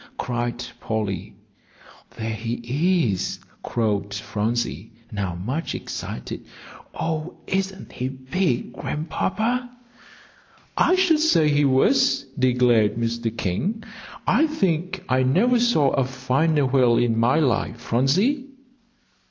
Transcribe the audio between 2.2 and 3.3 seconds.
he